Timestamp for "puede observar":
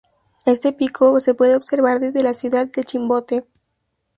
1.35-1.99